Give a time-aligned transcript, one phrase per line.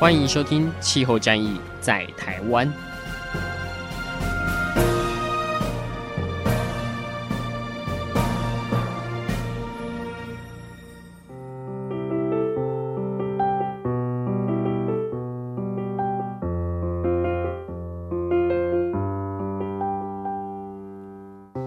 [0.00, 2.66] 欢迎收听《气候战役在台湾》。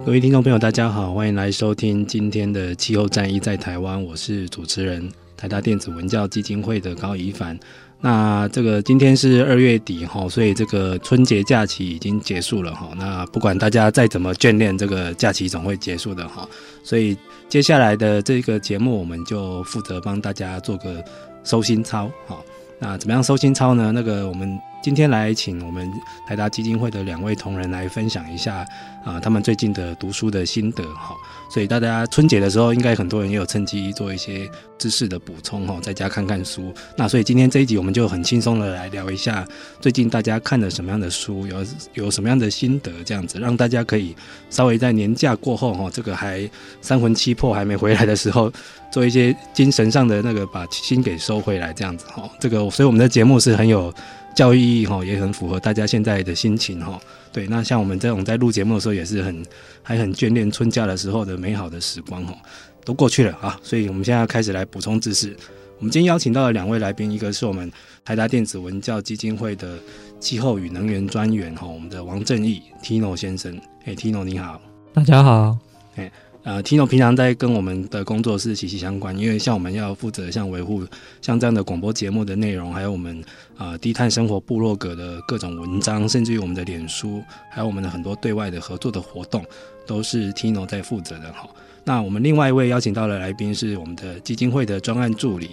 [0.04, 7.56] 各位听众朋友，大家好，欢迎来收听今天的《气候战役在台湾》，我是主持人台大电子文教基金会的高宜凡。
[8.04, 12.90] 那这个今天是二月底哈，所以这个春节假期已经结束了哈。
[12.98, 16.46] 那不管大家再怎么眷恋，这个假期总会结束的哈。
[16.84, 21.02] 所以接下来的这个节目，我们就负责帮大家做个
[21.46, 22.38] 收心操哈。
[22.78, 23.94] 那怎么样收心操呢？
[23.94, 24.60] 那个我们。
[24.84, 25.90] 今天来请我们
[26.28, 28.68] 台达基金会的两位同仁来分享一下
[29.06, 31.16] 啊、他们最近的读书的心得哈。
[31.50, 36.74] 所以大家春节的时候，应该很多人也有趁机做一些知识的补充哈，在家看看书。
[36.98, 39.46] 那所以今天这一集我们就很轻松的来聊一下
[39.80, 44.14] 最近大家看了什么样的书，有有什么样的心得，这样子让大家可以
[44.50, 46.50] 稍微在年假过后哈，这个还
[46.82, 48.52] 三魂七魄还没回来的时候，
[48.92, 52.30] 做一些精神上的那个把心给收回来，这样子哈。
[52.40, 53.94] 这个所以我们的节目是很有。
[54.36, 57.00] 教育意义哈，也很符合大家现在的心情哈。
[57.32, 59.46] 对，那像我们这种在录节目的时候，也是很
[59.82, 62.36] 还很眷恋春假的时候的美好的时光哈，
[62.84, 63.60] 都过去了啊。
[63.64, 65.36] 所以我们现在要开始来补充知识。
[65.80, 67.72] 我们今天邀请到了两位来宾，一个是我们
[68.06, 69.78] 台达电子文教基金会的
[70.20, 73.60] 气候与能源专员哈，我们的王正义 Tino 先生。
[73.86, 74.62] 哎，Tino 你好，
[74.94, 75.58] 大家好。
[75.96, 76.12] 哎。
[76.44, 80.84] 呃，Tino 平常在跟我们的工作是息息相关，因为像我们要负责像维护
[81.22, 83.24] 像这样的广播节目的内容，还有我们
[83.58, 89.46] 呃低碳生活部落格的各种文章，甚至于我们的脸书，还有我们的很多对外的合作的活动，
[89.88, 91.48] 都是 Tino 在负责的哈。
[91.86, 95.52] 那我们另外一位邀请到的来宾是我们的基金会的专案助理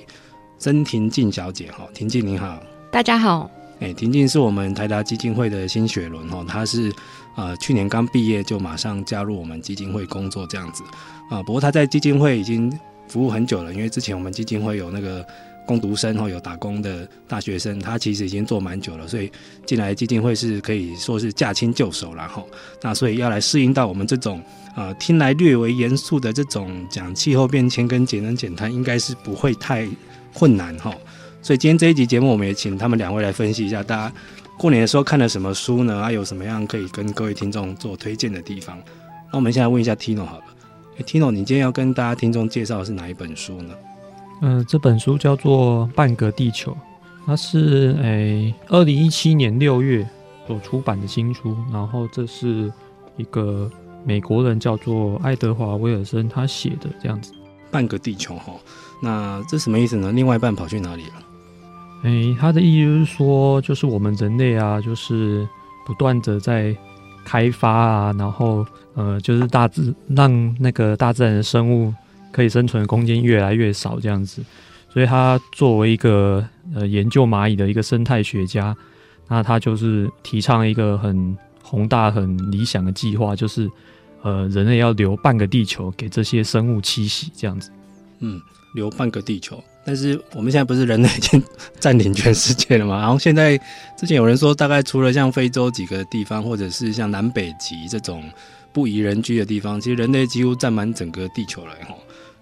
[0.58, 3.48] 曾婷静小姐哈，婷静你好，大家好。
[3.78, 6.92] 哎，婷静是我们台达基金会的新雪伦哈，她是。
[7.40, 10.82] 呃，去年刚毕业就马上加入我们基金会工作这样子，
[11.30, 12.70] 啊、不过他在基金会已经
[13.08, 15.26] 服务很久了，因为之前我们基金会有那个
[15.66, 19.32] 工读生或，有打工的大学生，他其实已经做蛮久了，所以
[19.64, 22.44] 进来基金会是可以说是驾轻就熟了哈。
[22.82, 24.42] 那所以要来适应到我们这种
[24.76, 29.88] 呃听来略微严肃的这种讲气候变迁跟节能减碳，应该是不会太
[30.34, 30.94] 困难哈。
[31.40, 34.14] 所以今天这一集节目，我们也请他们两位来分析一下大家。
[34.60, 36.02] 过年的时候看了什么书呢？
[36.02, 38.76] 啊，有什么样可以跟各位听众做推荐的地方？
[39.32, 40.44] 那我们现在问一下 Tino 好了。
[40.98, 43.74] 欸，Tino，你今天要跟大家听众介绍的是哪一本书呢？
[44.42, 46.72] 嗯、呃，这本书叫做《半个地球》，
[47.24, 50.06] 它是诶二零一七年六月
[50.46, 51.56] 所出版的新书。
[51.72, 52.70] 然后这是
[53.16, 53.70] 一个
[54.04, 57.32] 美国人叫做爱德华威尔森他写的这样子。
[57.70, 58.52] 半个地球哈，
[59.02, 60.12] 那这什么意思呢？
[60.12, 61.12] 另外一半跑去哪里了？
[62.02, 65.46] 诶、他的意思是说，就是我们人类啊，就是
[65.86, 66.74] 不断的在
[67.24, 71.92] 开发啊，然后呃，就是大自让那个大自然的生物
[72.32, 74.42] 可以生存的空间越来越少这样子。
[74.88, 76.44] 所以他作为一个
[76.74, 78.74] 呃研究蚂蚁的一个生态学家，
[79.28, 83.70] 那他就是提倡一个很宏大、很理想的计划，就是
[84.22, 87.70] 呃人类要留半个地球给这些生物栖息这样子。
[88.20, 88.40] 嗯，
[88.74, 89.62] 留半个地球。
[89.84, 91.42] 但是我们现在不是人类已经
[91.78, 92.98] 占领全世界了吗？
[93.00, 93.56] 然后现在
[93.96, 98.22] 之前有人说，大概除了像非洲几个地方，或者是像南北极这种
[98.72, 101.94] 不宜人居的地方，其实人类几乎占满整个地球了哈。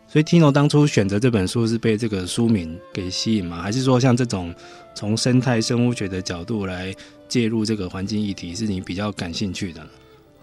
[0.09, 3.61] 所以 Tino 当初选择这本书是被这个书名给吸引吗？
[3.61, 4.55] 还是说像这种
[4.94, 6.94] 从生态生物学的角度来
[7.29, 9.87] 介入这个环境议题，是你比较感兴趣的？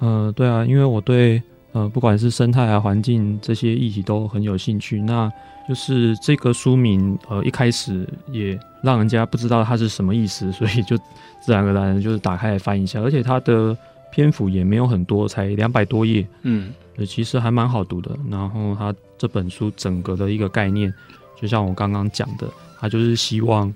[0.01, 1.41] 嗯、对啊，因为我对
[1.75, 5.01] 呃不管是生态啊环境这些议题都很有兴趣。
[5.01, 5.29] 那
[5.67, 10.95] 就是这个书名，呃，一开始也让人家不知道它是什么意思， 所以就
[11.41, 13.75] 自然而然就是打开来翻一下，而且它的
[14.11, 16.71] 篇幅也没有很多，才两百多页，嗯，
[17.05, 18.15] 其实还蛮好读的。
[18.29, 20.93] 然后它这本书整个的一个概念，
[21.35, 22.47] 就像我刚刚讲的，
[22.79, 23.73] 它就是希望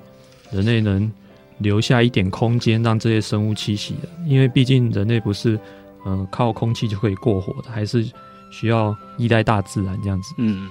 [0.51, 1.11] 人类能
[1.57, 5.59] 留下一点空间，让这些生物栖息的，因为毕竟人类不是，
[6.09, 8.09] 呃，靠空气就可以过活的，还是
[8.49, 10.69] 需要依赖大自然这样子，嗯。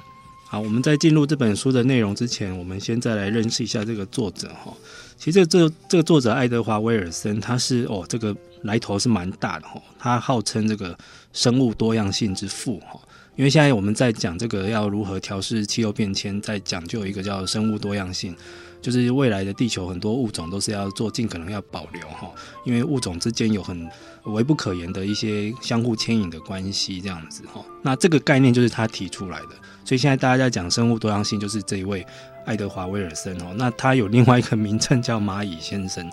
[0.50, 4.73] 好，我们在进入这本书的内容之前，我们先再来认识一下这个作者哈。
[5.19, 9.79] 其实这个这个作者爱德华威尔森，他是哦这个来头是蛮大的哈。
[9.99, 10.96] 他号称这个
[11.35, 12.99] 生物多样性之父哈。
[13.37, 18.35] 因为现在我们在讲这个要如何调试气候变迁，在讲究一个叫生物多样性，
[18.80, 22.30] 就是未来的地球很多物种都是要做尽可能要保留哈。
[22.64, 23.88] 因为物种之间有很
[24.25, 27.64] 微不可言的一些相互牵引的关系这样子哈。
[27.82, 29.48] 那这个概念就是他提出来的。
[29.84, 32.06] 所以现在大家在讲生物多样性，就是这一位
[32.44, 33.54] 爱德华威尔森哦。
[33.56, 36.04] 那他有另外一个名称叫蚂蚁先生，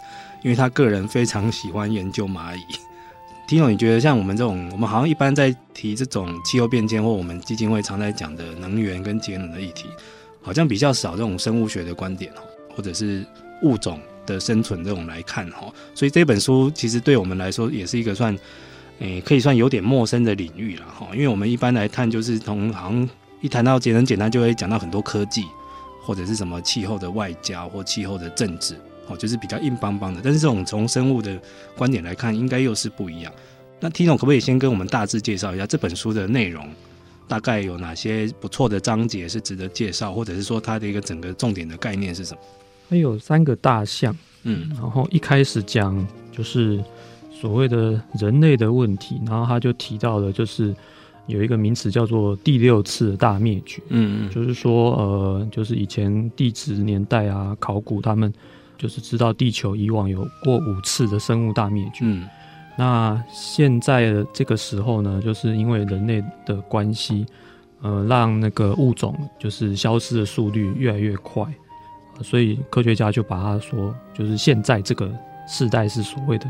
[0.43, 2.61] 因为他个人非常喜欢研究蚂蚁。
[3.47, 9.87] Tino，你觉得像我们这种，我们好像一般在提这种气候变迁或我们基金会常在讲的能源跟节能的议题，
[10.41, 12.41] 好像比较少这种生物学的观点哦，
[12.75, 13.25] 或者是
[13.61, 15.73] 物种的生存这种来看哈。
[15.93, 18.37] 所以这本书其实对我们来说也是一个算，
[18.99, 21.07] 诶，可以算有点陌生的领域了哈。
[21.13, 23.09] 因为我们一般来看就是从好像。
[23.41, 25.43] 一谈到节能减碳，就会讲到很多科技，
[26.01, 28.75] 或者是什么气候的外交或气候的政治，
[29.07, 30.21] 哦，就是比较硬邦邦的。
[30.23, 31.39] 但是这种从生物的
[31.77, 33.31] 观点来看，应该又是不一样。
[33.79, 36.67] 那 T 总可不可以先跟我们大致介绍一下这本书的内容，
[37.27, 42.39] 大概有哪些不错的章节是值得介绍，或者是说它的一个整个重点的概念是什么？
[42.89, 46.83] 它有三个大项，嗯，然后一开始讲就是
[47.31, 50.73] 所谓的人类的问题，然后他就提到了就是。
[51.27, 58.31] 有一个名词叫做第六次大灭绝，嗯嗯，就是说，呃，就是以前地质年代啊，考古他们
[58.77, 62.27] 就是知道地球以往有过五次的生物大灭绝，嗯，
[62.77, 67.25] 那现在的这个时候呢，就是因为人类的关系，
[67.81, 71.43] 呃，让那个物种就是消失的速率越来越快，
[72.21, 75.11] 所以科学家就把它说，就是现在这个
[75.47, 76.45] 世代是所谓的。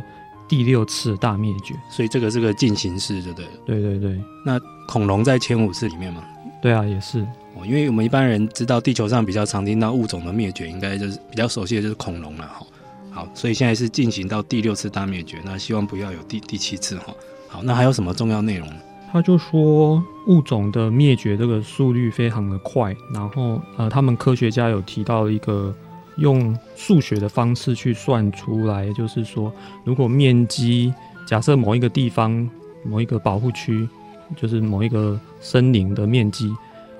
[0.47, 3.47] 第六次大灭绝，所以这个是个进行式，对不对？
[3.65, 4.23] 对对对。
[4.45, 6.23] 那恐龙在前五次里面吗？
[6.62, 7.21] 对啊，也是。
[7.56, 12.63] 哦，因为我们一般人知道地球上比较常听到物种的灭绝，应该就是比较熟悉的就是恐龙了哈。
[13.09, 17.12] 好，所以现在是进行到第六次大灭绝，那希望不要有第第七次哈。
[17.47, 18.75] 好，那还有什么重要内容呢？
[19.15, 25.73] 他就说物种的灭绝这个速率非常的快，然后呃，他们科学家有提到一个。
[26.17, 29.51] 用数学的方式去算出来，就是说，
[29.83, 30.94] 如果面积
[31.27, 32.50] 假设某一个地方
[32.85, 33.85] 某一个保护区，
[34.33, 36.50] 就是某一个森林的面积，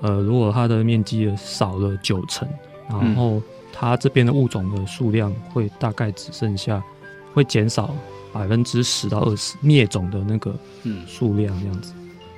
[0.02, 2.46] 呃，如果它的面积少了九成，
[2.90, 3.40] 然后
[3.72, 6.84] 它这边的物种的数量会大概只剩下，
[7.32, 7.94] 会减少
[8.34, 10.54] 百分之十到二十灭种的那个
[11.06, 11.94] 数量这样子，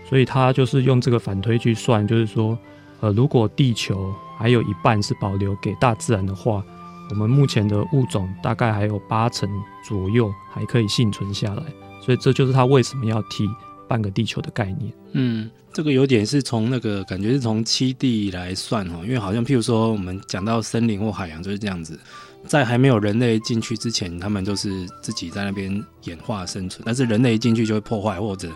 [0.09, 2.59] 所以他就是用这个反推去算，就是说，
[3.01, 6.65] 呃，如果地球还有一半是保留给大自然的话，
[7.11, 9.49] 我们目前的物种大概还有八成
[9.87, 11.63] 左右还可以幸存下来，
[12.05, 13.49] 所以这就是他为什么要提
[13.87, 14.93] 半个地球的概念。
[15.13, 21.99] 嗯，这个有点是从那个感觉是从七地来算哈，因为好像譬如说我们讲到森林或海洋就是这样子，
[22.47, 28.51] 在还没有人类进去之前，他们都是自己在那边演化生存，但是人类一进去就会破坏或者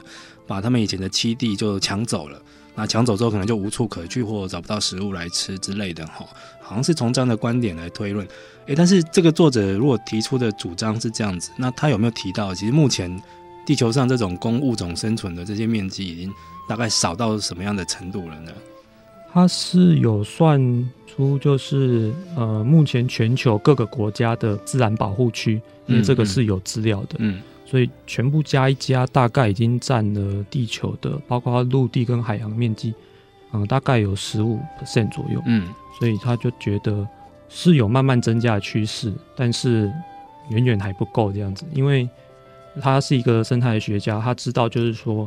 [0.46, 2.40] 把他们以前的栖地就抢走了。
[2.74, 6.26] 那抢走之后，可能就无处可去，或找不到食物来吃之类的，哈，
[6.62, 8.26] 好像是从这样的观点来推论。
[8.64, 13.14] 诶，但是这个作者如果提出的主张是这样子，那他有没有提到，其实目前
[13.66, 16.32] 地球上这种公物种生存的这些面积，已经
[16.66, 18.50] 大概少到什么样的程度了呢？
[19.30, 27.36] 他是有算出，就是呃，目前全球各个国家的自然保护区，因为这个是有资料的，嗯。
[27.36, 32.92] 嗯所以全部加一加，大概已经占了地球的，包括陆地跟海洋面积，
[33.50, 35.42] 嗯，大概有十五 percent 左右。
[35.46, 35.66] 嗯，
[35.98, 37.08] 所以他就觉得
[37.48, 39.90] 是有慢慢增加的趋势，但是
[40.50, 41.64] 远远还不够这样子。
[41.72, 42.06] 因为
[42.78, 45.26] 他是一个生态学家，他知道就是说，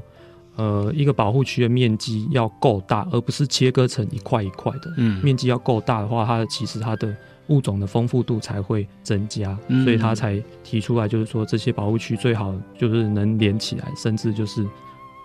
[0.56, 4.94] 呃，一个保护区的面积要够大，而不是切割成一块一块的。
[4.98, 7.12] 嗯，面积要够大的话，它的其实它的。
[7.48, 14.66] 物种的丰富度才会增加，所以他才提出来，就是说这些保护区最好就是能连起来，甚至就是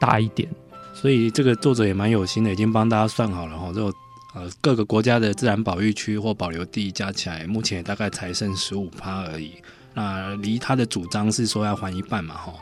[0.01, 0.49] 大一点。
[0.93, 3.87] 所以这个作者也蛮有心的，已经帮大家算好了哈，就
[4.35, 9.53] 呃各个国家的自然保育区或保留地加起来，目前大概才剩十五趴而已。
[9.95, 12.53] 那离他的主张是说要还一半嘛哈，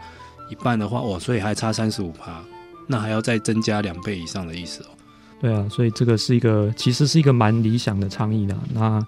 [0.51, 2.43] 一半的话哦，所以还差三十五趴，
[2.87, 4.87] 那还要再增加两倍以上的意思哦。
[5.41, 8.57] 对啊，所以这个是一个其实是一个蛮理想的倡议的。
[8.73, 9.05] 那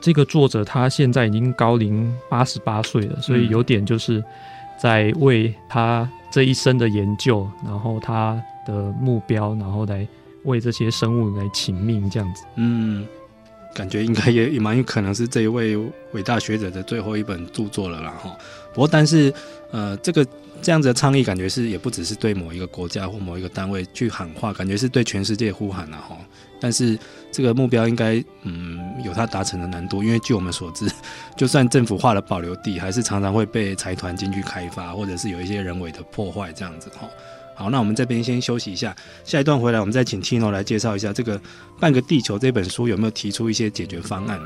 [0.00, 4.22] 这个作者他现在已经高龄八十八岁了，所以有点就是
[4.80, 10.06] 在为他这一生的研究，然后他的目标，然后来
[10.44, 12.44] 为这些生物来请命这样子。
[12.56, 13.06] 嗯，
[13.74, 15.76] 感觉应该也也蛮有可能是这一位
[16.12, 18.36] 伟大学者的最后一本著作了啦哈。
[18.72, 19.32] 不过，但是
[19.72, 20.24] 呃，这个
[20.62, 26.16] 这样子的倡议，感觉是也不只是对某一个国家或某一个单位去喊话，感觉是对全世界呼喊了哈。
[26.60, 26.98] 但是
[27.30, 30.90] 这个目标应该嗯有它达成的难度，因为据我们所知，
[31.36, 37.08] 就算政府划了保留地，还是常常会被财团进去开发，或者是有一些人为的破坏这样子哈。
[37.54, 41.36] 好，那我们这边先休息一下，下一段回来我们再请 Tino 来介绍一下这个
[41.80, 44.38] 《半个地球》这本书有没有提出一些解决方案。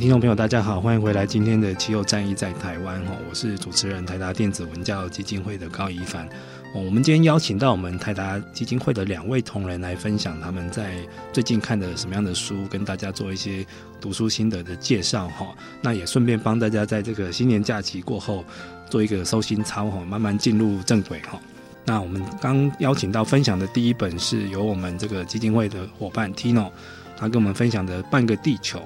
[0.00, 6.26] 听众朋友，大家好，欢迎回来今天的气候战役在台湾哈，我是主持人台达电子文教基金会的高宜帆。
[6.74, 10.94] 我们今天邀请到我们台达基金会的两位同仁来分享他们在
[11.34, 13.62] 最近看的什么样的书，跟大家做一些
[14.00, 15.54] 读书心得的介绍哈。
[15.82, 18.42] 那也顺便帮大家在这个新年假期过后
[18.88, 21.38] 做一个收心操哈，慢慢进入正轨哈。
[21.84, 26.70] 那我们刚邀请到分享的第一本是由我们这个基金会的伙伴 Tino，
[27.18, 28.78] 他跟我们分享的《半个地球》。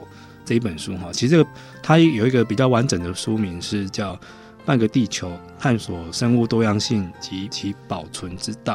[0.45, 1.51] 这一本书哈，其实这个
[1.83, 4.15] 它有一个比较完整的书名，是叫
[4.65, 8.75] 《半个地球：探索生物多样性及其保存之道》。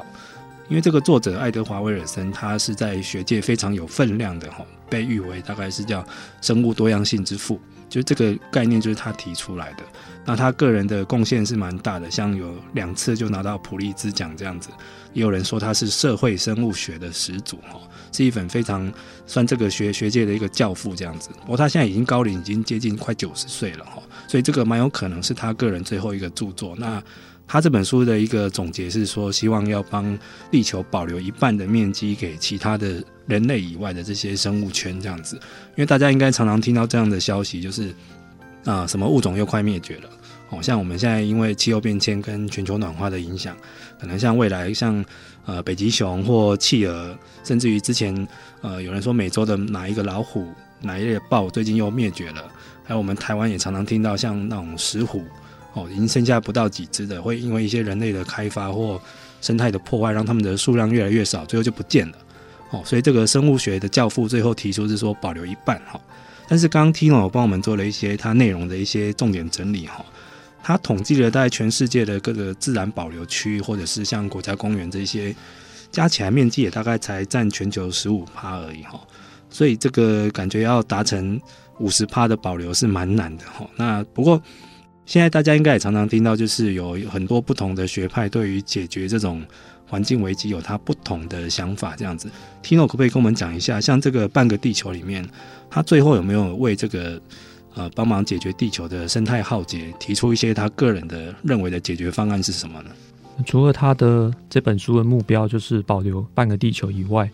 [0.68, 6.06] 因为这个作者爱德华威尔森，他是在学界非常有分量的哈，被誉为大概是叫
[6.42, 7.60] 生物多样性之父。
[7.90, 9.84] 就这个概念就是他提出来的。
[10.24, 14.70] 那他个人的贡献是蛮大的，像有两次就拿到普利兹奖这样子。
[15.12, 17.80] 也有人说他是社会生物学的始祖哈。
[18.12, 18.92] 是一本非常
[19.28, 26.76] 算这个学学界的一个教父这样子，不过他现在已经高龄，已经接近快九十岁了哈，所以这个蛮有可能是他个人最后一个著作。
[26.78, 27.02] 那
[27.48, 30.18] 他这本书的一个总结是说，希望要帮
[30.52, 37.94] 地球保留一半的面积给其他的人类以外的这些生物圈这样子，因为大家应该常常听到这样的消息，就是
[38.66, 40.10] 啊什么物种又快灭绝了，
[40.50, 43.58] 哦，像我们现在因为气候变迁跟全球暖化的影响，
[44.00, 45.04] 可能像未来像。
[45.46, 48.28] 呃，北极熊或企鹅，甚至于之前，
[48.62, 50.48] 呃，有人说美洲的哪一个老虎、
[50.82, 52.44] 哪一类的豹最近又灭绝了。
[52.84, 55.24] 还有我们台湾也常常听到像那种石虎，
[55.74, 59.02] 哦，已经剩下不到几只的，会因为一些人类的开发或
[59.42, 62.18] 生态的破坏，让它们的数量越来越少，最后就不见了。
[62.72, 66.00] 哦，所以这个生物学的教父最后提出是说保留一半，哈。
[66.48, 70.06] 但是刚刚 Tino 帮我们做了一些它内容的一些重点整理，哈。
[70.62, 75.36] 他统计了在全世界的各个自然保留区，或者是像国家公园这些，
[75.92, 79.00] 加起来面积也大概才占全球十五趴而已哈。
[79.50, 81.40] 所以这个感觉要达成
[81.80, 83.68] 五十趴的保留是蛮难的哈。
[83.76, 84.40] 那不过
[85.06, 89.44] 现在大家应该也常常听到，就是有很多不同的学派对于解决这种
[89.88, 91.96] 环境危机有他不同的想法。
[91.96, 92.30] 这样子
[92.62, 95.28] ，Tino 可不可以跟我们讲一下，像这个半个地球里面，
[95.70, 97.20] 他最后有没有为这个？
[97.80, 102.92] 呃，帮忙解决地球的生态浩劫，提出一些他个人的认为的解决方案是什么呢？
[103.46, 107.32] 除了他的这本书的目标就是保留半个地球以外，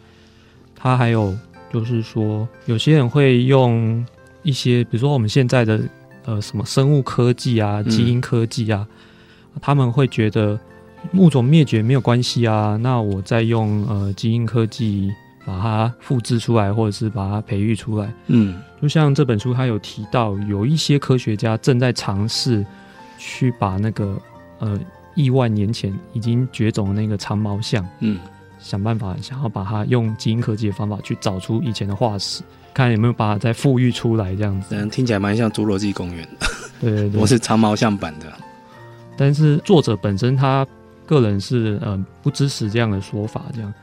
[0.76, 1.36] 他还有
[1.74, 4.06] 就是说，有些人会用
[4.44, 5.82] 一些，比如说我们现在的
[6.26, 8.88] 呃什么生物科技啊、基因科技啊，
[9.56, 10.60] 嗯、他们会觉得
[11.16, 15.12] 物种灭绝没有关系啊，那我再用呃基因科技。
[15.46, 18.12] 把它复制出来，或者是把它培育出来。
[18.28, 22.66] 嗯，就像这本书，它有提到，有一些科学家正在尝试
[23.20, 24.20] 去把那个
[24.60, 24.80] 呃
[25.14, 28.20] 亿万年前已经绝种的那个长毛象，嗯，
[28.60, 32.42] 想办法想要把它用基因科技的方法去找出以前的化石，
[32.74, 34.76] 看有没有把它再复育出来，这样子。
[34.76, 36.28] 嗯，听起来蛮像侏罗纪公园。
[36.82, 38.34] 对对对， 我是长毛象版的。
[39.16, 40.68] 但是作者本身他
[41.06, 43.74] 个人是呃不支持这样的说法，这样。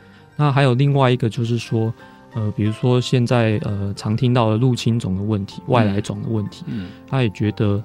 [0.42, 1.94] 那还有另外一个，就是说，
[2.34, 7.80] 呃，比如说现在呃常听到的入侵种的问题、外来种的问题，嗯，他也觉得，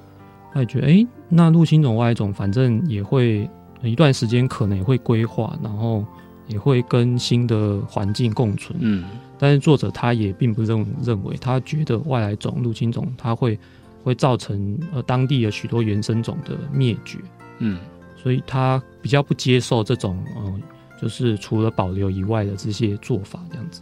[0.52, 3.48] 他也觉得，哎、欸，那入侵种、外来种，反正也会
[3.84, 6.04] 一段时间可能也会规划，然后
[6.48, 9.06] 也会跟新的环境共存，嗯。
[9.38, 13.60] 但是作者他也并不认认为，他觉得外来种、入侵种，它会
[14.04, 17.20] 会造成呃当地的许多原生种的灭绝，
[17.60, 17.78] 嗯，
[18.16, 20.62] 所以他比较不接受这种，嗯、呃。
[21.02, 23.82] 就是除了保留以外的这些做法，这样子。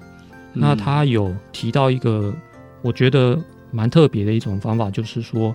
[0.57, 2.33] 那他有提到一个
[2.81, 3.37] 我觉得
[3.71, 5.53] 蛮特别的一种方法，就是说，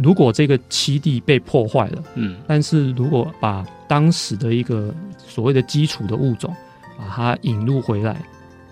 [0.00, 6.54] 如果这个栖地被破坏了，嗯，但是如果把当时的一个所谓的基础的物种，
[6.96, 8.22] 把它引入回来，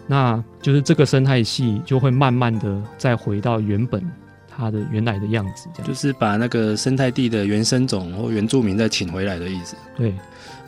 [0.06, 4.00] 那就是这个生态系就会慢慢的再回到原本
[4.48, 9.74] 它的原来的样子，这样就是把那个生态地的原生种或原住民再请回来的意思。
[9.96, 10.14] 对，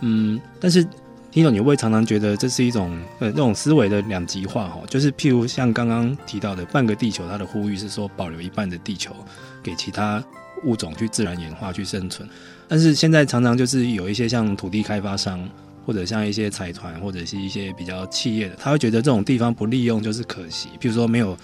[0.01, 0.85] 嗯，但是。
[1.31, 4.81] 听懂你会常常觉得这是一种呃这种思维的两极化哈？
[4.89, 9.15] 就是譬如像刚刚提到的半个地球，它的呼吁是说保留一半的地球
[9.63, 10.23] 给其他
[10.65, 12.29] 物种去自然演化去生存。
[12.67, 15.49] 但是现在常常就是有一些像土地开发商
[15.87, 20.71] 或者像一些财团或者是一些比较企业的，他会觉得这种地方不利用就是可惜。
[20.81, 21.39] 譬如说没有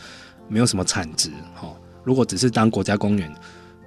[0.49, 3.33] 没有什么产值哈，如果只是当国家公园。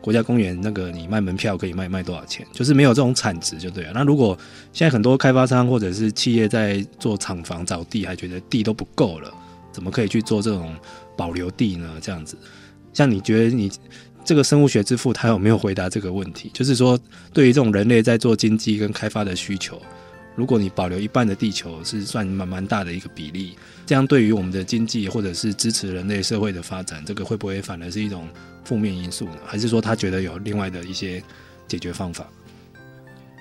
[0.02, 2.48] 国家公园那个你卖门票可以卖卖多少钱？
[2.54, 3.92] 就是没有这种产值就对了。
[3.94, 4.38] 那如果
[4.72, 9.30] 现在很多开发商或者是企业在做厂房找地，还觉得地都不够了，
[9.74, 10.74] 怎么可以去做这种
[11.18, 11.96] 保留地呢？
[12.02, 12.38] 这样子，
[12.94, 13.70] 像你觉得你
[14.24, 16.50] 这个生物学之父他有没有回答这个问题？
[16.54, 16.98] 就是说，
[17.34, 19.82] 对于这种人类在做经济跟开发的需求，
[20.36, 28.26] 如果你保留一半的地球，是算蛮蛮大的一个比例，这样对于我们的经济或者是支持人类社会的发展，这个会不会反而是一种？
[28.64, 29.38] 负面因素呢？
[29.46, 31.22] 还是说他觉得有另外的一些
[31.68, 32.26] 解决方法？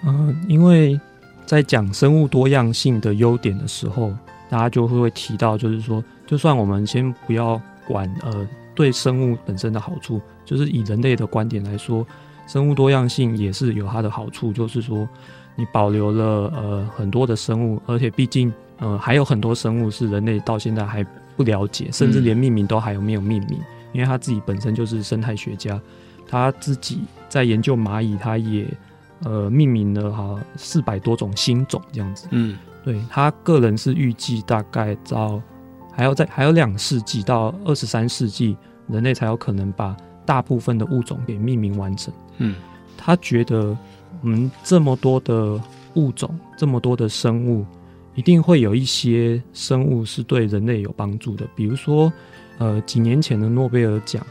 [0.04, 0.98] 嗯、呃，因为
[1.44, 4.12] 在讲生物多样性的优点的时候，
[4.48, 12.06] 大家就会会提到，就是说，就算我们先不要管呃对生物本身的好处，就是以人类的观点来说，
[12.46, 15.08] 生物多样性也是有它的好处，就是说
[15.56, 21.04] 你保留了呃很多的生物，而且毕竟呃还有很多生物是人类到现在还
[21.36, 23.58] 不了解，甚至连命名都还有没有命名。
[23.92, 25.80] 因为他自己本身就是生态学家，
[26.26, 28.66] 他自己在研究蚂蚁，他也
[29.24, 32.28] 呃命名了哈四百多种新种这样子。
[32.30, 35.40] 嗯，对，他个人是预计大概到
[35.92, 38.56] 还要在还有两世纪到二十三世纪，
[38.88, 42.12] 人类才有可能把大部分的物种给命名完成。
[42.36, 42.56] 嗯，
[42.96, 43.76] 他觉得
[44.20, 45.58] 我们这么多的
[45.94, 47.64] 物种，这么多的生物，
[48.14, 52.12] 一定会有一些生物是对人类有帮助的，比如说。
[52.58, 54.24] 呃，几年前的诺贝尔奖，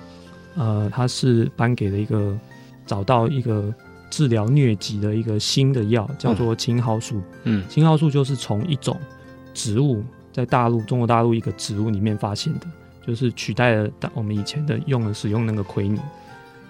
[0.55, 2.37] 呃，它是颁给了一个
[2.85, 3.73] 找到一个
[4.09, 7.21] 治疗疟疾的一个新的药，叫做青蒿素。
[7.43, 8.97] 嗯，青蒿素就是从一种
[9.53, 12.67] 植物在大陆中国大陆一个植物里面发现的，
[13.05, 15.99] 就是取代了我们以前的用的使用那个奎宁。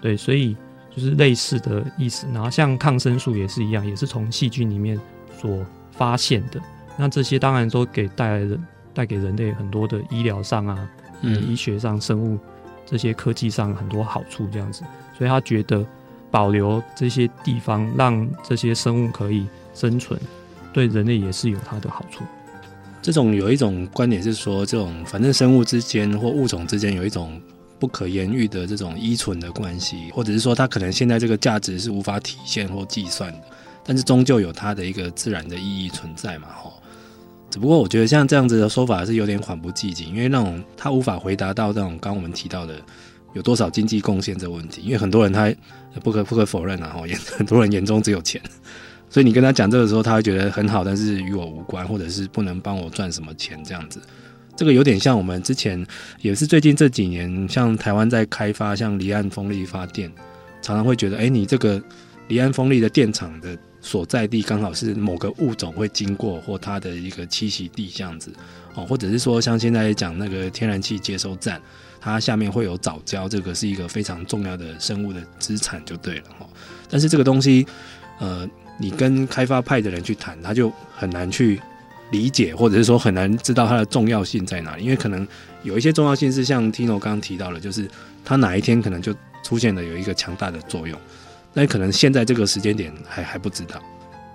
[0.00, 0.56] 对，所以
[0.94, 2.26] 就是类似的意思。
[2.32, 4.98] 然后像抗生素也是一样，也是从细菌里面
[5.40, 6.60] 所发现的。
[6.96, 10.88] 那这些当然都给带来人带给人类很多的医疗上啊。
[11.22, 12.38] 嗯，医学上、生物
[12.86, 14.82] 这些科技上很多好处，这样子，
[15.16, 15.84] 所以他觉得
[16.30, 20.18] 保留这些地方，让这些生物可以生存，
[20.72, 22.24] 对人类也是有它的好处。
[23.00, 27.40] 这种有一种观点是说，这种反正生物之间或物种之间有一种
[27.78, 33.40] 不可言喻的这种依存的关系，或者是说它可能现在这个价值是无法体现或计算的，
[33.84, 36.72] 但是终究有它的一个自然的意义存在嘛，吼。
[37.58, 42.80] 不过我觉得像这样子的说法是有点缓不济急，因为那种他无法回答到这种刚我们提到的
[43.34, 45.52] 有多少经济贡献这个问题，因为很多人他
[46.02, 48.40] 不可不可否认啊，哈，眼很多人眼中只有钱，
[49.10, 54.00] 所以你跟他讲这个时候，他会觉得很好，但是与我无关，或者是不能帮我赚什么钱这样子。
[54.56, 55.84] 这个有点像我们之前
[56.20, 60.10] 也是最近这几年，像台湾在开发像离岸风力发电，
[60.62, 61.82] 常常会觉得，哎，你这个
[62.28, 63.56] 离岸风力的电厂的。
[63.88, 68.30] 所在地刚好是某个物种会经过或它的一个栖息地这样子
[68.74, 71.58] 哦，或者是说像现在讲那个天然气接收站，
[71.98, 76.46] 它下面会有藻礁，这个是一个非常重要的生物的资产就对了哈。
[76.90, 77.66] 但是这个东西，
[78.18, 78.46] 呃，
[78.78, 81.58] 你跟开发派的人去谈，他就很难去
[82.10, 85.26] 理解，或者是说很难知道它的重要性在哪里，因为可能
[85.62, 87.88] 有一些重要性是像 Tino 刚刚提到的，就是
[88.22, 91.00] 它哪一天可能就出现了有一个强大的作用。
[91.58, 93.80] 那可能现在这个时间点还还不知道。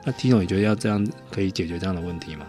[0.03, 2.45] 那 Tino，你觉得要这样可以解决这样的问题吗？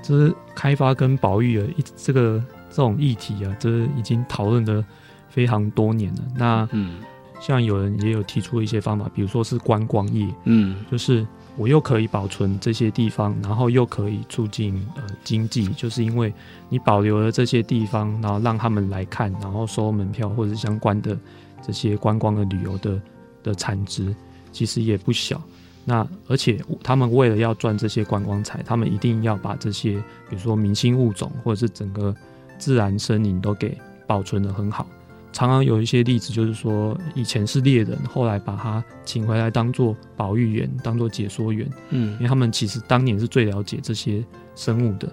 [0.00, 2.40] 就是开发跟保育的一这个
[2.70, 4.84] 这种议题啊，这已经讨论的
[5.28, 6.20] 非常多年了。
[6.36, 7.00] 那嗯，
[7.40, 16.32] 像有人也有提出一些方法，比如说是观光业，嗯，就是我又可以保存这些地方，然后又可以促进呃经济，就是因为
[16.68, 21.18] 你保留了这些地方，然后让他们来看，然后收门票或者是相关的
[21.66, 22.96] 这些观光的旅游的。
[23.42, 24.14] 的产值
[24.52, 25.40] 其实也不小，
[25.84, 29.92] 那而且他们为了要赚这些观光财，他们一定要把这些，
[30.28, 32.14] 比如说明星物种或者是整个
[32.58, 33.76] 自然森林都给
[34.06, 34.86] 保存得很好。
[35.32, 44.22] 常常有一些例子，就是说以前是猎人，后来把他请回来当做保育员，当做解说员，嗯，因为他们其实当年是最了解这些
[44.54, 45.08] 生物的，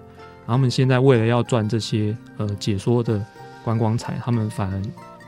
[0.46, 3.24] 然后他们现在为了要赚这些呃解说的
[3.64, 4.82] 观光财，他们反而。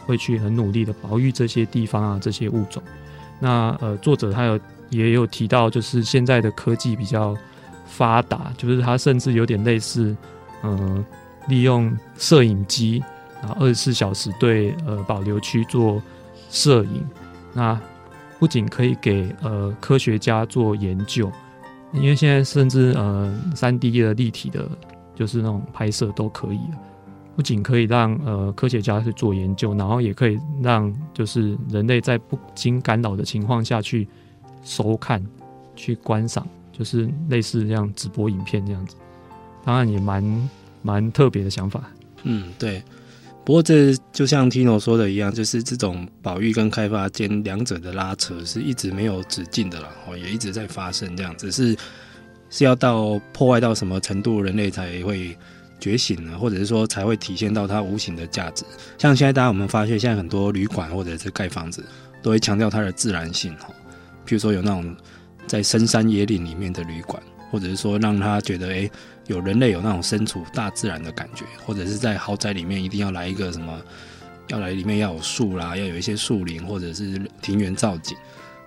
[0.07, 2.83] 会去很努力的保育这些地方啊，这些物种。
[3.41, 4.61] 那呃，作者他有
[4.91, 7.37] 也有提到，就是现在的科技比较
[7.87, 10.17] 发达，就是它甚至有点类似，
[10.63, 11.05] 嗯、呃，
[11.49, 13.03] 利用摄影机，
[13.41, 16.01] 然后二十四小时对呃保留区做
[16.51, 17.05] 摄影。
[17.53, 17.79] 那
[18.39, 21.31] 不仅可以给呃科学家做研究，
[21.93, 24.69] 因为现在甚至呃三 D 的立体的，
[25.15, 26.79] 就是那种拍摄都可以了。
[27.35, 34.07] 不仅可以让呃科学家去做研究，然后也可以让就是人类在不经干扰的情况下去
[34.63, 35.25] 收看、
[35.75, 38.97] 去观赏，就是类似这样直播影片这样子。
[39.65, 40.49] 当然也蛮
[40.83, 41.83] 蛮特别的想法。
[42.25, 42.83] 嗯，对。
[43.45, 51.51] 不过这就像 Tino 说的一样，就是这种保育跟开发间两者的拉扯是一直没有止境的啦，哦，也一直在发生这样子。
[51.51, 51.77] 是
[52.51, 55.37] 是要到破坏到什么程度，人类才会？
[55.83, 58.65] 觉醒了，或者是说才会体现到它无形的价值。
[58.97, 61.85] 像现在大家我们发现，现在很多旅馆或者是盖房子，
[62.23, 63.67] 都会强调它的自然性哈。
[64.25, 64.97] 譬如说有那种
[65.49, 68.91] 在深山野岭里面的旅馆，或者是说让他觉得诶，
[69.27, 73.77] 有人类有那种身处大自然的感觉，或者是在豪宅里面一定要来一个什么，
[74.47, 78.17] 要来里面要有树啦，要有一些树林或者是庭园造景，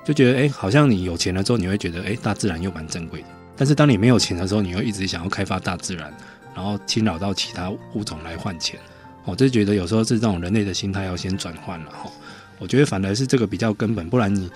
[0.03, 3.27] 就觉得诶，好像你有钱了之后，你会觉得诶，大自然又蛮珍贵的。
[3.55, 6.13] 但是当你没有钱的时候，你又一直想要开发大自然。
[6.55, 8.79] 然后侵扰到其他物种来换钱，
[9.25, 12.09] 我就觉得有时候是这种人类的心态要先转换了哈。
[12.57, 14.49] 我觉得反而是这个比较根本，不然你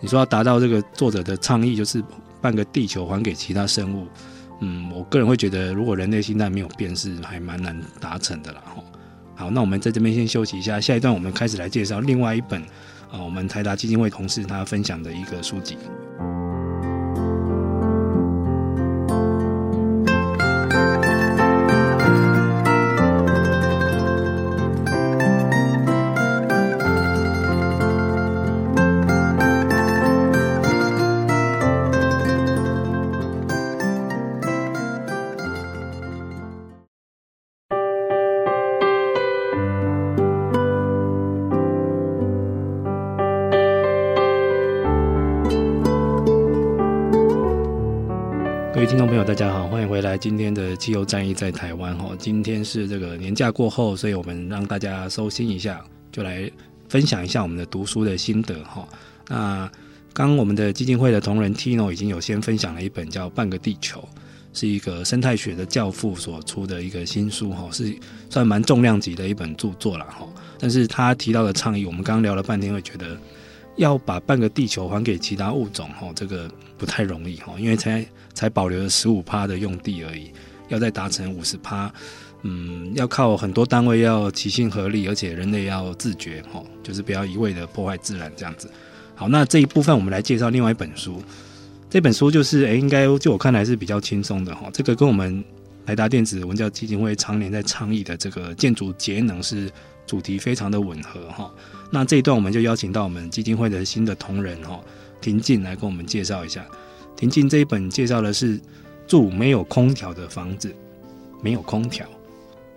[0.00, 2.02] 你说要达到这个作者的倡议，就是
[2.40, 4.06] 半个地球还给其他生物，
[4.60, 8.62] 嗯，我个人会觉得，如果人类心态没有变，是还蛮难达成的啦。
[8.64, 8.82] 哈。
[9.36, 12.62] 好，那我们在这边先休息一下，下一段我们开始来介绍另外一本
[13.10, 15.76] 啊，我们台达基金会同事他分享的一个书籍。
[50.84, 56.50] 今天的气候战役在台湾哈，今天是这个年假过后，所以我们让大家收心一下，就来
[56.90, 58.86] 分享一下我们的读书的心得哈。
[59.28, 59.70] 那
[60.12, 63.98] 刚我们的基金会的同仁 Tino 已经有先分享了一本叫《半个地球》，
[64.52, 67.96] 是一个生态学的教父所出的一个新书哈，是
[68.28, 70.28] 算蛮重量级的一本著作了哈。
[70.58, 73.16] 但是他提到的倡议，我们刚刚聊了半天，会觉得。
[73.76, 80.30] 要把半个地球还给其他物种，哈，这个不太容易，哈，因为才才保留了十五趴的用地而已，
[80.68, 81.92] 要再达成五十趴，
[82.42, 88.70] 嗯，要靠很多单位要齐心合力，而且人类要自觉，哈，就是不要一味的破坏自然这样子。
[89.14, 91.22] 好，那这一部分我们来介绍另外一本书，
[91.88, 95.44] 这本书就是，诶，应该就我看来是比较轻松的，哈，这个跟我们
[95.86, 99.70] 台达电子文教基金会常年在倡议的这个建筑节能是
[100.06, 101.50] 主题非常的吻合，哈。
[101.90, 104.80] 那这一段我们就邀请到我们基金会的新的同仁哈，
[105.20, 106.64] 婷静来跟我们介绍一下。
[107.14, 108.58] 婷静这一本介绍的是
[109.06, 110.74] 住没有空调的房子，
[111.42, 112.06] 没有空调，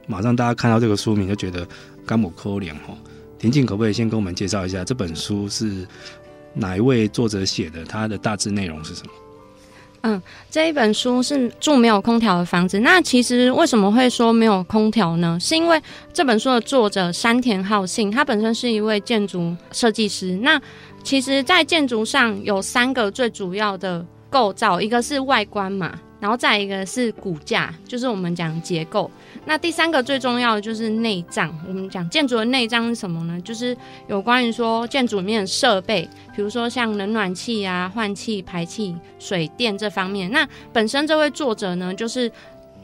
[0.05, 1.67] 马上大家看到这个书名就觉得
[2.05, 2.95] 甘姆科良哈。
[3.39, 5.87] 婷静可不可以先跟我们介绍一下这本书是
[6.53, 7.85] 哪一位作者写的？
[7.85, 9.11] 它的大致内容是什么？
[10.01, 12.79] 嗯，这一本书是住没有空调的房子。
[12.79, 15.37] 那其实为什么会说没有空调呢？
[15.41, 15.81] 是因为
[16.13, 20.37] 这本书的作者山田浩信，他本身是一位建筑设计师。
[20.41, 20.61] 那
[21.03, 25.99] 其实，在建筑上有三个最主要的构造，一个是外观嘛。
[26.19, 29.09] 然后再一个是骨架，就是我们讲结构。
[29.45, 31.53] 那第三个最重要的就是内脏。
[31.67, 33.39] 我们讲建筑的内脏是什么呢？
[33.41, 33.77] 就是
[34.07, 40.29] 有关于说建筑里面的设备，比如说像冷暖气啊、换气、排气、水电这方面。
[40.31, 42.31] 那本身这位作者呢，就是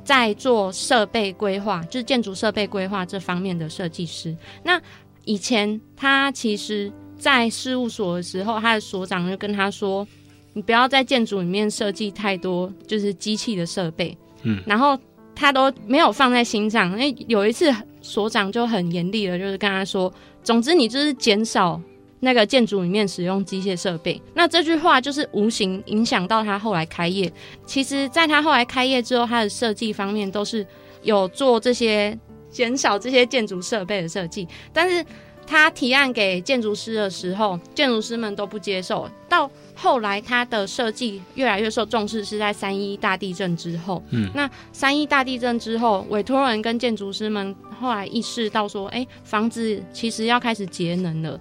[0.04, 4.36] 在做设备规划，就是建筑设备规划这方面的设计师。
[4.64, 4.80] 那
[5.26, 10.08] 以前他其实在事务所的时候，他的所长就跟他说。
[10.54, 14.18] 你不要在建筑里面设计太多，就是机器的设备。
[14.44, 14.98] 嗯，然后
[15.36, 16.96] 他都没有放在心上。
[16.98, 20.14] 那有一次所长就很严厉的，就是跟他说
[20.44, 21.82] ：“总之你就是减少
[22.20, 27.32] 那个建筑里面使用机械设备。”那这句话就是无形影响到他后来开业。
[27.66, 30.66] 其实，在他后来开业之后，他的设计方面都是
[31.02, 32.18] 有做这些
[32.50, 35.04] 减少这些建筑设备的设计，但是。
[35.46, 39.10] 他提案给建筑师的时候，建筑师们都不接受。
[39.28, 44.02] 到后来，他的设计越来越受重视，是在三一大地震之后。
[44.12, 51.40] 嗯，那三一大地震之后，委托人跟建筑师们后来意识到说，哎、欸，房子其实要开始节能了。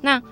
[0.00, 0.22] 那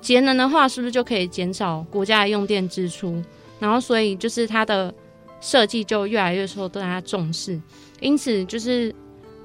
[0.00, 3.22] 节能的话，是不是就可以减少国家的用电支出？
[3.58, 4.92] 然后，所以就是他的
[5.40, 7.60] 设计就越来越受大家重视。
[8.00, 8.94] 因此，就是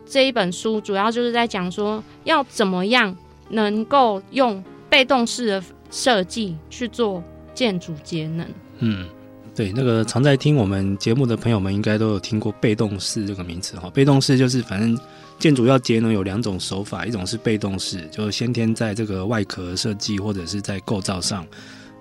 [0.05, 3.15] 这一本书主要就是在讲说，要怎么样
[3.49, 8.47] 能够用被动式的设计去做建筑节能。
[8.79, 9.07] 嗯。
[9.55, 13.89] 对，那个常在听我们节目的朋友们，应该都有听过被动式这个名词哈。
[13.91, 14.99] 被动式就是反正
[15.39, 21.47] 建筑要节能有两种手法，一种是被动式，就是先天在这个外壳设计或者是在构造上，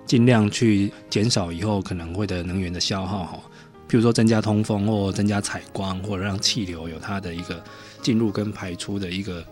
[0.05, 3.39] 尽量去减少以后可能会的能源的消耗哈。
[3.87, 7.63] 譬如说增加通风或增加采光，或者让气流有它的一个
[8.05, 9.43] 进入跟排出的一个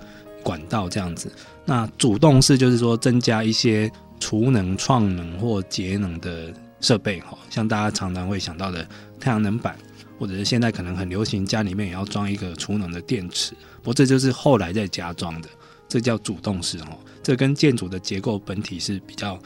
[0.44, 1.32] 管道这样子。
[1.66, 6.54] 那主动式就是说增加一些储能、创能或节能的。
[6.84, 8.86] 设备哈，像大家常常会想到的
[9.18, 9.74] 太阳能板，
[10.20, 13.54] 或者是现在可能很流行，家里面也要装一个储能的电池。
[13.78, 15.48] 不过这就是后来再加装的，
[15.88, 16.90] 这叫主动式哈。
[17.24, 19.40] 这跟建筑的结构本体是比较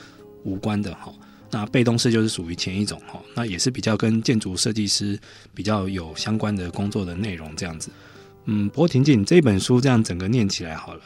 [0.46, 1.14] 无关的哈。
[1.52, 5.16] 那被动式就是属于前一种哈，那也是比较跟建筑设计师
[5.54, 7.92] 比较有相关的工作的内容这样子。
[8.48, 11.02] 嗯，不过婷婷这本书这样整个念起来好了。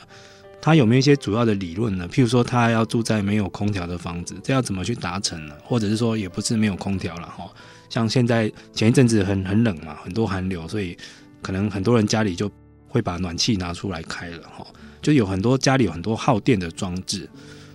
[0.62, 2.08] 他有没有一些主要的理论呢？
[2.08, 5.56] 譬如说，他要住在没有空调的房子，这要怎么去达成呢？
[5.64, 7.50] 或者是说，也不是没有空调了哈。
[7.90, 10.96] 像现在前一阵子很很冷嘛，很多寒流，所以
[11.42, 12.50] 可能很多人家里就
[12.88, 14.64] 会把暖气拿出来开了哈。
[15.02, 17.28] 就有很多家里有很多耗电的装置，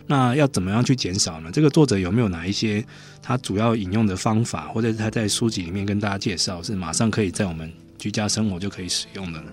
[0.06, 1.50] 那要怎么样去减少呢？
[1.52, 2.86] 这个作者有没有哪一些
[3.20, 7.68] 他主要引用的方法，或者是他在书籍里面跟大家介绍，是马上可以在我们
[7.98, 9.52] 居家生活就可以使用的呢？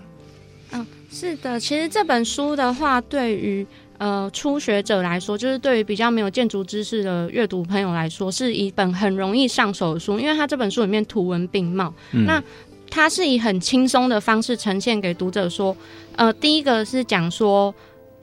[0.72, 3.66] 嗯，是的，其实这本书的话，对于
[3.98, 12.42] 呃初学者来说，就是对于比较没有建筑知识的阅读朋友来说，是一本很容易上手的书，因为它这本书里面图文并茂，嗯、那
[12.90, 15.76] 它是以很轻松的方式呈现给读者说，
[16.16, 17.72] 呃，第一个是讲说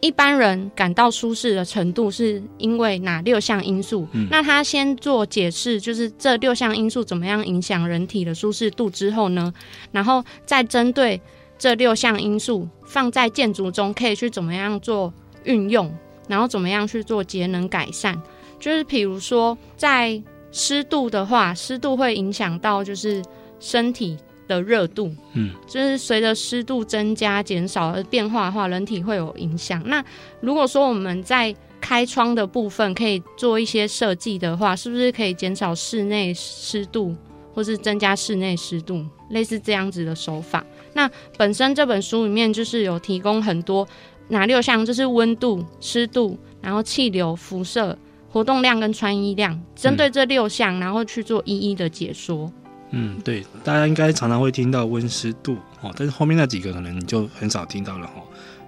[0.02, 9.54] 一般人感到舒适的程度是因为哪六项因素，嗯、那他先做解释，就是这六项因素怎么样影响人体的舒适度之后呢，
[9.92, 11.22] 然后再针对。
[11.62, 15.96] 这六项因素放在建筑中，可以去怎么样做运用，
[16.28, 18.20] 然后怎么样去做节能改善。
[18.60, 20.20] 就是比如说，在
[20.52, 23.24] 湿度的话，湿度会影响到就是
[23.60, 24.18] 身体
[24.52, 29.82] 的热度，嗯，就是随着湿度增加、减少而变化的话，人体会有影响。
[29.86, 30.04] 那
[30.42, 37.16] 如果说我们在开窗的部分可以做一些设计的话，是不是可以减少室内湿度，
[37.54, 40.64] 或是增加室内湿度，类似这样子的手法？
[40.94, 43.88] 那本身这本书里面就是有提供很多
[44.28, 47.98] 哪六项，就是温度、湿度，然后气流、辐射、
[48.30, 52.52] 活动量跟穿衣量，针对这六项，然后去做一一的解说。
[52.92, 58.22] 嗯，对，大家应该常常会听到温湿度哦，但是后面那几个可能你就很少听到了哈。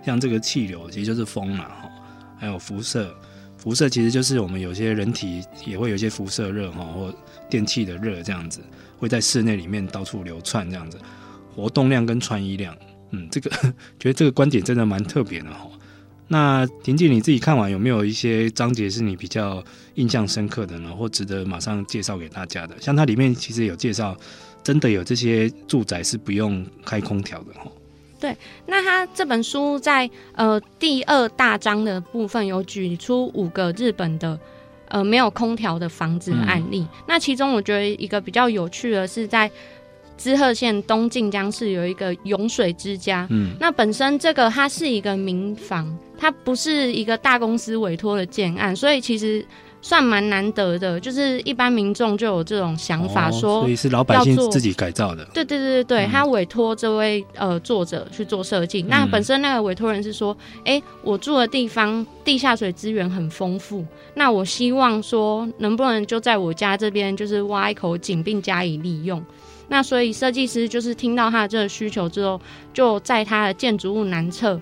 [0.06, 1.90] 像这个气流，其实就是风嘛哈，
[2.38, 3.16] 还有辐射，
[3.58, 7.14] 辐射其实就是我们有些人体也会有一些辐射热哈，或
[7.50, 8.60] 电器的热这样子，
[8.98, 10.98] 会在室内里面到处流窜这样子。
[11.56, 12.76] 活动量跟穿衣量，
[13.12, 13.50] 嗯，这个
[14.00, 15.68] 觉得这个观点真的蛮特别的哈。
[16.34, 20.90] 那婷姐你自己看完有没有一些章节是你比较印象深刻的呢？
[20.90, 22.76] 或值得马上介绍给大家的？
[22.82, 24.18] 像它里面其实有介绍，
[24.64, 27.72] 真的有这些住宅是不用开空调的哈。
[28.20, 34.40] 对，那它这本书在呃第二大章的部分有举出五个日本的
[34.88, 36.80] 呃没有空调的房子的案例。
[36.80, 39.52] 嗯、那其中我觉得一个比较有趣的是在。
[40.24, 49.46] 滋贺县东近江市有一个涌水之家，嗯，那本身这个它是一个民房，它不是一个大公司委托的建案，所以其实
[49.82, 50.98] 算蛮难得的。
[50.98, 55.26] 就是一般民众就有这种想法说，所以是老百姓自己改造的。
[55.34, 58.82] 对对对对对，他委托这位呃作者去做设计。
[58.84, 60.34] 那本身那个委托人是说，
[60.64, 69.22] 哎，我住的地方地下水资源很丰富，那我希望说能不能就在我家这边就是挖一口井并加以利用。
[69.68, 72.40] 那所以设计师就是听到他的这个需求之后，
[72.74, 74.60] 就在他的建筑物南侧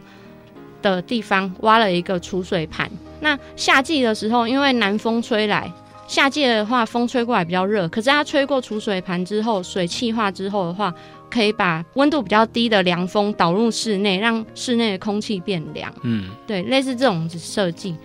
[0.81, 2.89] 的地方挖了一个储水盘。
[3.19, 5.71] 那夏季的时候，因为南风吹来，
[6.07, 10.93] 夏季的话风吹过来比较热，可是它吹过储水盘之后，水汽化之后的话，
[11.29, 15.93] 可以把温度比较低的凉风导入室内，让室内的空气变凉。
[16.03, 17.95] 嗯，对，类似这种设计。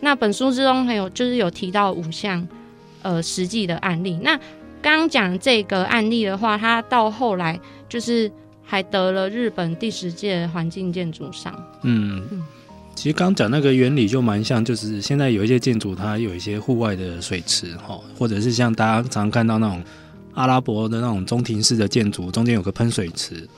[0.00, 2.46] 那本书之中还有就是有提到五项
[3.02, 4.18] 呃实际的案例。
[4.22, 4.38] 那
[4.82, 7.58] 刚刚讲这个案例的话，他到后来
[7.88, 8.30] 就是
[8.62, 11.60] 还得了日本第十届环境建筑赏。
[11.82, 12.22] 嗯，
[12.94, 19.82] 其实刚刚讲那个原理就蛮像，就是现在有一些建筑它有一些户外的水池哈，或者是像大家常常看到那种
[20.34, 23.48] 阿拉伯的那种中庭式的建筑，中间有个喷水池，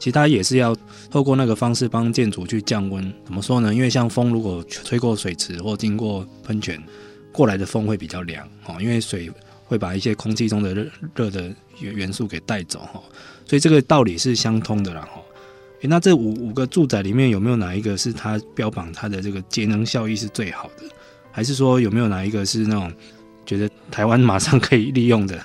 [0.00, 0.76] 其实它也是要
[1.10, 3.12] 透过那个方式帮建筑去降温。
[3.24, 3.72] 怎么说呢？
[3.72, 6.82] 因为像风如果吹过水池或经过喷泉
[7.30, 9.30] 过来的风会比较凉哦，因为水。
[9.72, 11.42] 会把一些空气中的热热的
[11.80, 13.00] 元元素给带走哈。
[13.46, 15.22] 所以这个道理是相通的啦哈。
[15.80, 20.84] 诶，那这五五个住宅里面有没有哪一个是它标榜它的这个节能效益是最好的？
[21.30, 22.92] 还是说有没有哪一个是那种
[23.46, 25.42] 觉得台湾马上可以利用的？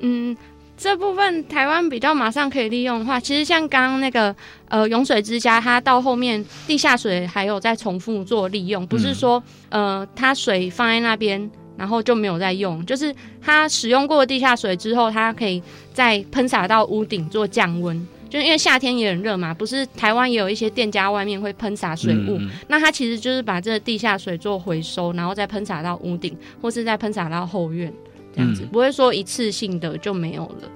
[0.00, 0.36] 嗯。
[0.76, 4.34] 这部分台湾比较马上可以利用的话，其实像刚刚那个
[4.68, 27.92] 呃永水之家，它到后面地下水还有在重复做利用，不是说呃它水放在那边然后就没有再用，就是它使用过地下水之后，它可以再喷洒到屋顶做降温，就是因为夏天也很热嘛，不是台湾也有一些店家外面会喷洒水雾，那它其实就是把这个地下水做回收，然后再喷洒到屋顶或是再喷洒到后院。
[28.36, 30.68] 这样子、嗯、不会说一次性的就没有了。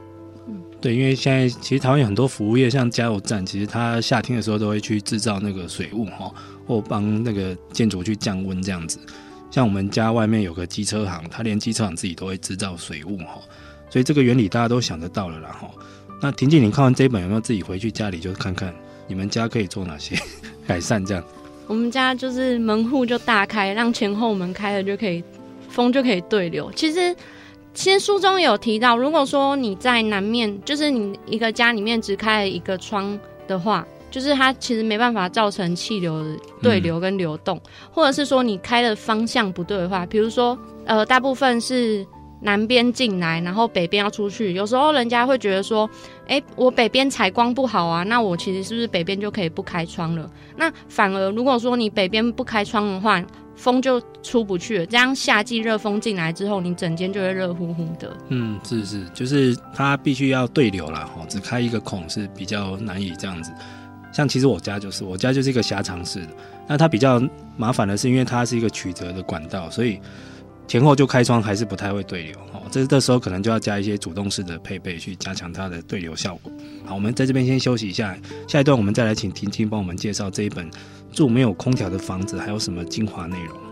[0.47, 6.33] 嗯，对，因为现在其实台湾有很多服务业，像加油站，其实它夏天的时候都会去制造那个水雾哈，
[6.69, 9.01] 或帮那个建筑去降温这样子。
[9.51, 13.41] 像我们家外面有个机车行，它连机车行自己都会制造水雾哈，
[13.91, 15.69] 所以这个原理大家都想得到了啦哈。
[16.21, 18.75] 那婷静，你看完这一本有没有自己回去家里就看看
[19.07, 20.17] 你们家可以做哪些
[20.67, 21.25] 改善这样？
[21.67, 25.23] 我们家就是门户就大开，让前后门开了就可以，
[25.69, 26.71] 风就可以对流。
[26.75, 27.15] 其实。
[27.75, 42.07] 其实书中有提到，如果说你在南面，就是你一个家里面只开了一个窗的话，就是它其实没办法造成气流的对流跟流动，嗯、或者是说你开的方向不对的话，比如说呃，大部分是
[42.40, 45.88] 南边进来，然后北边要出去，有时候人家会觉得说，
[46.27, 50.31] 哎，我北边采光不好啊，那我其实是不是北边就可以不开窗了？
[50.57, 53.23] 那反而如果说你北边不开窗的话，
[53.57, 58.16] 风就出不去了，这样夏季热风进来之后，你整间就会热乎乎的。
[58.29, 63.51] 嗯，是是，就是它必须要对流啦，吼，只开一个孔是比较难以这样子。
[64.18, 66.31] 像其实我家就是，我家就是一个狭长式的，
[66.66, 67.22] 那它比较
[67.57, 70.00] 麻烦的是，因为它是一个曲折的管道，所以
[70.66, 72.35] 前后就开窗还是不太会对流。
[72.52, 76.50] 哦，这这时候可能就要加一些主动式的配备去加强它的对流效果。
[76.85, 80.68] 好，我们在这边先休息一下，下一段我们再来请婷婷帮我们介绍这一本。
[81.12, 83.67] 住没有空调的房子还有什么精华内容？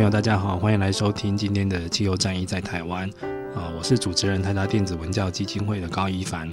[0.00, 3.06] 朋友，大家好，欢迎来收听今天的气候战役在台湾
[3.54, 3.68] 啊！
[3.76, 6.50] 我是主持人台达电子文教基金会的高一凡。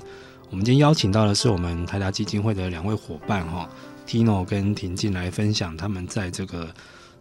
[0.49, 3.69] 我们今天邀请到的是我们台达基金会的两位伙伴哈
[4.05, 6.67] ，Tino 跟婷静来分享他们在这个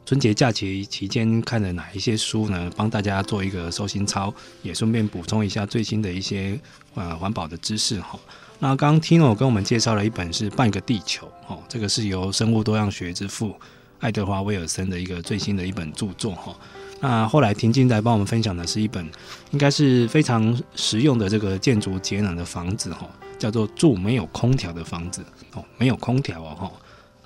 [0.04, 2.68] 春节假期期间看的哪一些书呢？
[2.74, 6.58] 帮大家做一个收心操，也顺便补充一下最新的一些
[6.96, 8.18] 呃环保的知识哈。
[8.58, 13.54] 那刚刚 Tino 跟我们介绍了一本是《半个地球》哈，这个是由生物多样学之父。
[13.98, 16.54] 爱德华·威尔森的一个最新的一本著作哈，
[17.00, 19.04] 那后来婷静在帮我们分享的是一本，
[19.52, 26.72] 应该是非常实用的这个建筑节能的房子哈，叫做住没有空调的房子哦，没有空调哦哈，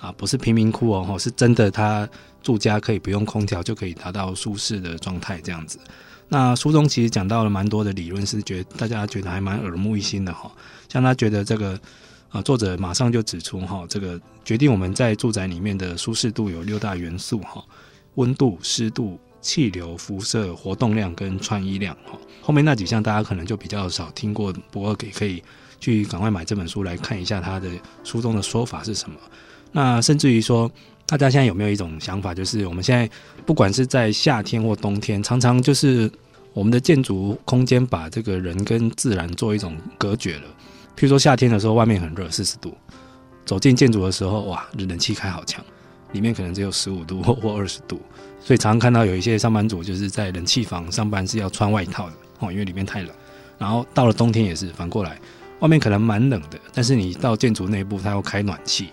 [0.07, 2.07] 啊不是贫民窟哦，是真的，他
[2.41, 5.77] 住家可以不用空调就可以达到舒适的状态这样子。
[6.29, 10.49] 那书中其实讲到了蛮多的理论，是觉得大家觉得还蛮耳目一新的哈，
[10.87, 11.79] 像他觉得这个。
[12.31, 17.61] 啊，作者马上就指出哈，这个决定我们在住宅里面的舒适度有六大元素哈，
[18.15, 22.17] 温度、湿度、气流、辐射、活动量跟穿衣量哈。
[22.41, 25.43] 后面那几项大家可能就比较少听过，不过也可以
[25.77, 27.69] 去赶快买这本书来看一下他的
[28.05, 29.17] 书中的说法是什么。
[29.73, 30.71] 那甚至于说，
[31.05, 33.09] 大家现在有没有一种想法，就是我们现在
[33.45, 36.09] 不管是在夏天或冬天，常常就是
[36.53, 40.43] 我们的建筑空间把这个人跟自然做一种隔绝了。
[40.95, 42.75] 譬如说夏天的时候，外面很热，四十度，
[43.45, 45.63] 走进建筑的时候，哇，冷气开好强，
[46.11, 47.99] 里面可能只有十五度或二十度，
[48.39, 53.11] 所以常常看到有一些上班族就是在冷气房上班是要穿外套的哦，因为里面太冷。
[53.57, 55.19] 然后到了冬天也是反过来，
[55.59, 58.89] 外面可能蛮冷的，但是你到建筑内部它要开暖气，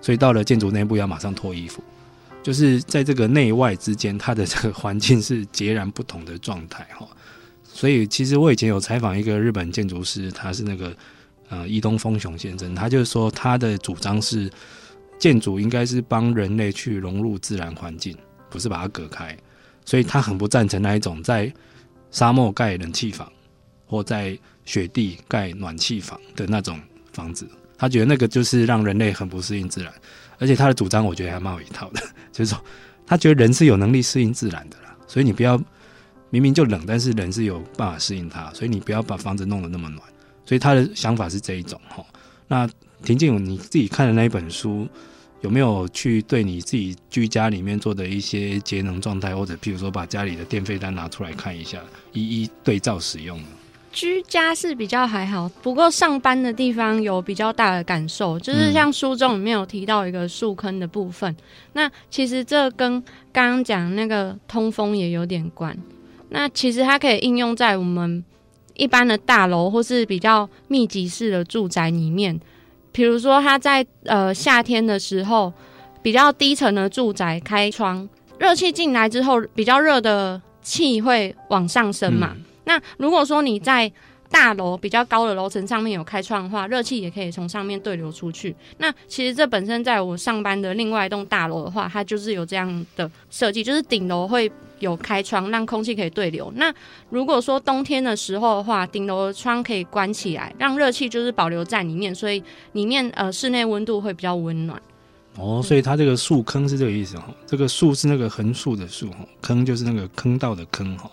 [0.00, 1.82] 所以到了建筑内部要马上脱衣服，
[2.42, 7.06] 就是在这个内外之间，它的这个环境是截然不同的状态哈。
[7.64, 10.94] 所以其实我以前有采访一个日本建筑师，他是那个。
[11.50, 14.50] 呃，伊东丰雄先生，他就是说，他的主张是，
[15.18, 18.16] 建筑应该是帮人类去融入自然环境，
[18.48, 19.36] 不是把它隔开。
[19.84, 21.52] 所以他很不赞成那一种在
[22.12, 23.30] 沙漠盖冷气房，
[23.84, 26.80] 或在雪地盖暖气房的那种
[27.12, 27.48] 房子。
[27.76, 29.92] 他觉得那个就是让人类很不适应自然。
[30.38, 32.64] 而且他的主张，我觉得还蛮有一套的， 就是说，
[33.04, 34.96] 他觉得人是有能力适应自然的啦。
[35.08, 35.60] 所以你不要
[36.30, 40.00] 明明就冷，但是人是有办法适应它，所以你不要把房子弄得那么暖。
[40.50, 42.04] 所以他的想法是这一种哈。
[42.48, 42.68] 那
[43.04, 44.84] 田静，你自己看的那一本书，
[45.42, 51.80] 有没有去对你自己居家里面做的一些节能状态，或者譬如说把家里的电费单拿出来看一下，
[52.12, 53.46] 一一对照使用呢？
[53.92, 61.30] 居家是比较还好，不过上班的地方有比较大的感受，就是像书中里面有提到一个树坑的部分。
[61.30, 61.36] 嗯、
[61.74, 63.00] 那其实这跟
[63.32, 65.78] 刚刚讲那个通风也有点关。
[66.30, 68.24] 那其实它可以应用在我们
[68.80, 72.40] 一般的大楼或是比较密集式的住宅里面，
[72.92, 75.52] 比如说它在呃夏天的时候，
[76.00, 78.08] 比较低层的住宅开窗，
[78.38, 82.30] 热气进来之后，比较热的气会往上升嘛。
[82.34, 83.90] 嗯那如果说你在
[84.30, 88.54] 大楼比较高的楼层上面有开窗的话，热气也可以从上面对流出去。
[88.78, 94.50] 那其实这本身在我上班的另外一栋大楼的话，它就是有这样的设计，就是顶楼会
[94.80, 96.52] 有开窗，让空气可以对流。
[96.56, 96.74] 那
[97.08, 104.82] 如果说冬天的时候的话，顶楼窗可以关起来，让热气就是保留在里面，所以里面呃室内温度会比较温暖。
[105.36, 111.08] 哦，所以它这个树坑是这个意思哈，这个树是那个横竖的竖哈，坑就是那个坑道的坑哈。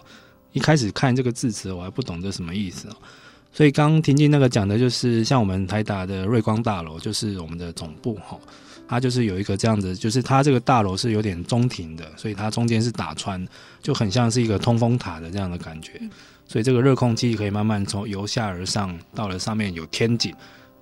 [0.54, 2.96] 一开始看这个字词，我还不懂这什么意思哦。
[3.58, 8.40] 所以刚婷婷那个讲的就是，像我们台达的瑞光大楼，就是我们的总部哈，
[8.88, 13.44] 它就是有一个这样子，就是它这个大楼是有点中庭的，所以它中间是打穿，
[13.82, 16.00] 就很像是一个通风塔的这样的感觉。
[16.48, 20.32] 所以这个热空气可以慢慢从由下而上，到了上面有天井，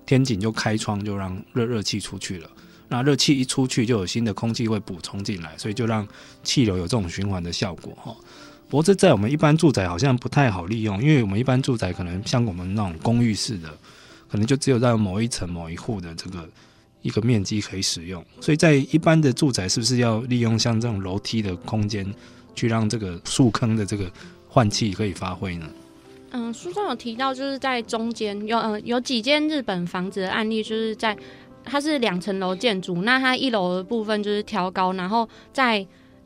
[0.06, 2.50] 天井就开窗，就让热热气出去了。
[2.90, 6.06] 那热气一出去，就有新的空气会补充进来，所以就让
[6.44, 8.14] 气流有这种循环的效果哈。
[8.68, 13.70] 不过这在我们一般住宅好像不太好利用，因为我们一般住宅可能像我们那种公寓式的，
[14.28, 16.50] 可能就只有在某一层某一户的这个
[17.04, 18.26] 一个面积可以使用。
[18.42, 22.12] 所以在一般的住宅，是不是要利用像这种楼梯的空间，
[22.56, 24.12] 去让这个树坑的这个
[24.50, 25.70] 换气可以发挥呢？
[26.32, 31.16] 嗯，书中有提到，就是在中间有呃有几间日本房子的案例，就是在
[31.64, 35.86] 它是两层楼建筑，那它一楼的部分就是挑高，然后在。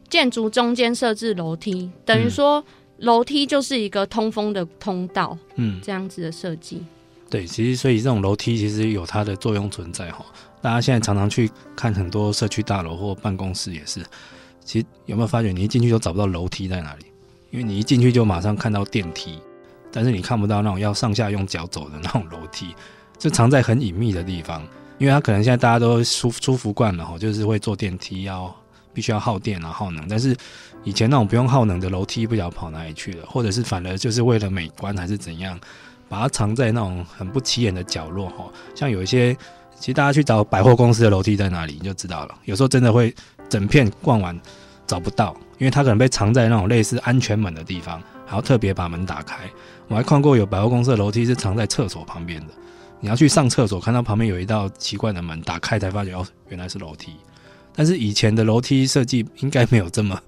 [0.10, 2.64] 建筑中间设置楼梯，等于说
[2.98, 6.84] 楼梯就是一个通风的通道，嗯，这样子的设计。
[7.30, 10.26] 对，其实所以这种楼梯其实有它的作用存在哈。
[10.62, 14.04] 大家现在常常去看很多社区大楼或办公室也是，
[14.66, 17.06] 其实有没有发觉你一进去都找不到楼梯在哪里？
[17.52, 19.40] 因为你一进去就马上看到电梯，
[19.92, 22.74] 但是你看不到那种要上下用脚走的那种楼梯，
[23.18, 24.68] 就藏在很隐秘的地方。
[24.98, 28.54] 因为它可能现在大家都舒舒服惯了哈，就是会坐电梯要。
[29.00, 30.06] 必须要耗电啊，耗能。
[30.10, 30.36] 但是
[30.84, 35.58] 以前那种不用耗能的楼梯，不晓得跑哪里去了，或者是反而就是为了美观还是怎样，
[36.10, 38.52] 把它藏在那种很不起眼的角落哈。
[38.76, 39.34] 像有一些，
[39.80, 42.36] 其实大家去找百货公司的楼梯在哪里，你就知道了。
[42.44, 43.16] 有时候真的会
[43.48, 44.38] 整片逛完
[44.86, 49.50] 找不到，因为它可能被藏在那种类似安全门的地方，还要特别把门打开。
[49.88, 52.54] 我还看过有百货公司的楼梯是藏在厕所旁边的，
[53.00, 57.16] 你要去上厕所，看到旁边有一道奇怪的门，打开才发觉哦，原来是楼梯。
[57.80, 60.22] 但是以前的楼梯设计应该没有这么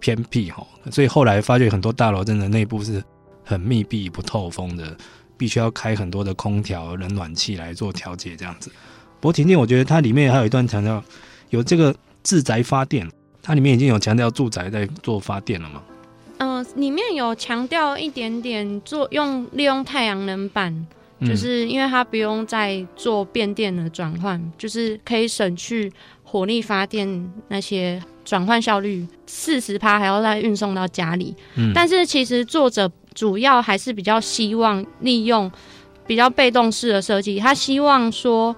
[0.00, 3.02] 偏僻哈，所以后来发觉很多大楼真的内部是
[3.42, 4.94] 很密闭不透风的，
[5.38, 8.70] 必须要开很多的空调、冷暖气来做调节这样子。
[9.18, 11.02] 不过婷婷，我觉得它里面还有一段强调
[11.48, 13.10] 有这个自宅发电，
[13.42, 15.82] 它里面已经有强调住宅在做发电了吗？
[16.36, 20.86] 嗯、呃，里面有强调一点点做用利用太阳能板，
[21.20, 25.90] 就是因为它不用再做变电的转换，就是可以省去。
[26.30, 31.34] 火力发电那些转换效率四十趴，还要再运送到家里。
[31.56, 35.50] 嗯，但是其实作者主要还是比较希望利用
[36.06, 38.54] 比较被动式的设计，他希望说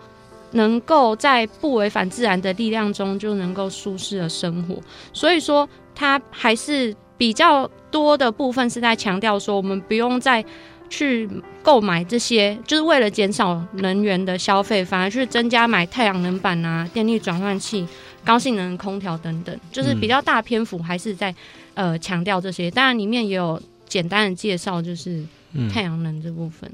[0.51, 4.77] 能够在不违反自然的力量中就能够舒适的生活。
[5.15, 10.45] 所以说，他还是比较多的部分是在强调说，我们不用再。
[10.93, 11.27] 去
[11.63, 17.89] 购买这些，就是为了减少能源的消费，反而去增加买太阳能板啊、电力转换器、
[18.23, 21.35] 高性能空调等等，就是比较大篇幅还是在
[21.73, 22.71] 呃强调这些。
[22.71, 25.25] 当然里面也有简单的介绍，就是
[25.73, 26.71] 太阳能这部分。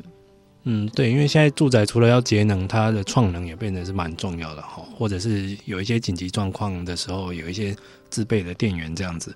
[0.65, 7.75] 嗯，对，因为现在住宅除了要节能，它的创能也变得是蛮重要的哈，或者是有一些紧急状况的时候，有一些
[8.11, 9.33] 自备的电源这样子。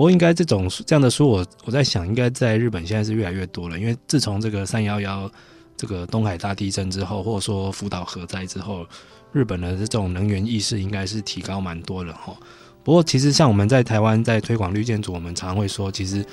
[0.00, 3.78] 不过，应该这种这样的书，我我在想，应该在日本现在是越来越多了。
[3.78, 5.30] 因为自从这个三幺幺
[5.76, 8.86] 这个东海大地震之后，或者说福岛核灾之后，
[9.30, 12.34] 日本的这种能源意识应该是提高蛮多了哈。
[12.82, 16.24] 不过，其实像我们在台湾在推广绿建筑，我们常会说，其实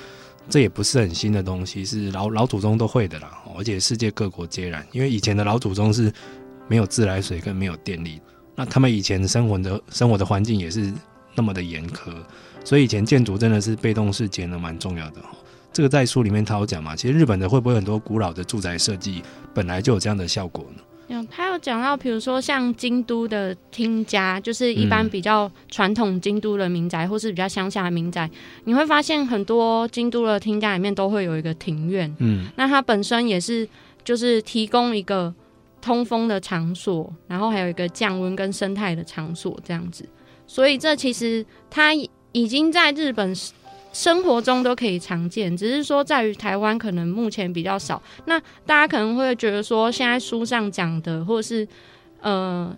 [0.49, 3.37] 这也不是很新的东西，是老老祖宗都会的啦。
[3.57, 6.09] 而且世界各国皆然，因为以前的老祖宗是
[6.69, 8.21] 没有自来水跟没有电力，
[8.55, 10.89] 那他们以前生活的生活的环境也是
[11.35, 12.13] 那么的严苛。
[12.67, 15.29] 所以以前建筑真的是被动式节能蛮重要的哈。
[15.71, 20.83] 这个在书里面他有讲嘛，其实日本的会不会很多古老的住宅设计本来就有这样的效果呢？
[21.07, 28.29] 有，他有讲到，比如说像京都的听家，就是一般比较传统京都的民宅，嗯、或是比较乡下的民宅，
[28.65, 32.13] 你会发现很多京都的听家里面都会有一个庭院。
[32.19, 33.65] 嗯，那它本身也是
[34.03, 35.33] 就是提供一个
[35.79, 40.05] 通风的场所，然后还有一个降温跟生态的场所这样子。
[40.45, 41.93] 所以这其实它
[42.37, 43.33] 已经在日本
[43.91, 47.99] 生活中都可以常见，只是说在于台湾可能目前比较少。
[48.25, 51.67] 那大家可能会觉得说，现在书上讲的，或者是
[52.21, 52.71] 呃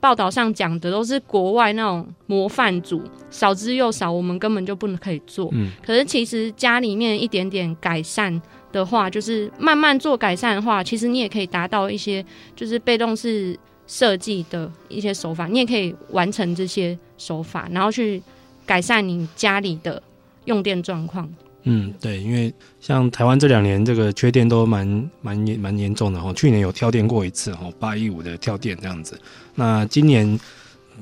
[0.00, 5.50] 报道上讲的，都是国外那种模范组，少之又少，我们根本就不能可以做。
[5.52, 5.70] 嗯。
[5.84, 8.40] 可是其实家里面一点点改善
[8.72, 12.24] 的话，就是慢慢做改善的话，其实你也可以达到一些
[12.56, 13.54] 就是被动式
[13.86, 18.22] 设计的一些手法，你也可以完成这些手法，然后去
[18.70, 20.00] 改善你家里的。
[20.46, 21.28] 用电状况，
[21.64, 29.20] 嗯，对，因为像台湾这两年这个缺电都蛮蛮蛮严重的哈，去年有跳电过一次哈，八一五的跳电这样子，
[29.54, 30.40] 那今年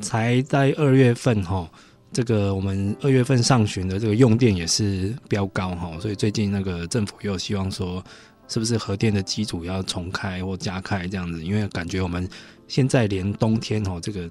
[0.00, 1.70] 才在二月份哈，
[2.12, 8.02] 这个我们二月份上旬的这个用电也是飙高哈，所以最近那个政府又希望说，
[8.48, 12.28] 是不是核电的机组要重开或加开这样子，因为感觉我们
[12.66, 14.28] 现在连冬天哈这个。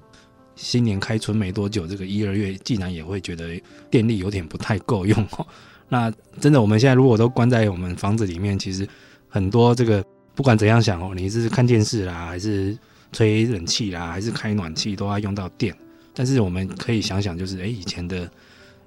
[0.58, 5.46] 新年开春没多久，这个一二月竟然也会觉得电力有点不太够用哦。
[5.88, 8.86] 那真的，我们现在如果都关在我们房子里面，其实
[9.28, 10.04] 很多这个
[10.34, 12.76] 不管怎样想哦，你是看电视啦，还是
[13.12, 15.72] 吹冷气啦，还是开暖气，都要用到电。
[16.12, 18.28] 但是我们可以想想，就是诶，以前的